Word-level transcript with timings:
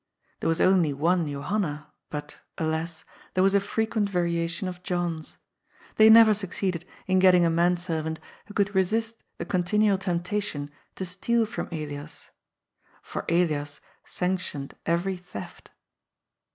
There 0.39 0.47
was 0.47 0.59
only 0.59 0.93
one 0.93 1.27
Johanna, 1.31 1.91
but— 2.09 2.39
alas— 2.57 3.05
there 3.35 3.43
was 3.43 3.53
a 3.53 3.59
frequent 3.59 4.09
variation 4.09 4.67
of 4.67 4.81
Johns. 4.81 5.37
They 5.97 6.09
never 6.09 6.33
succeeded 6.33 6.85
in 7.05 7.19
getting 7.19 7.45
a 7.45 7.51
manservant 7.51 8.19
who 8.47 8.55
could 8.55 8.73
resist 8.73 9.21
the 9.37 9.45
con 9.45 9.61
tinual 9.61 9.99
temptation 9.99 10.71
to 10.95 11.05
steal 11.05 11.45
from 11.45 11.67
Elias. 11.67 12.31
For 13.03 13.25
Elias 13.29 13.79
sanctioned 14.03 14.73
every 14.87 15.17
theft. 15.17 15.69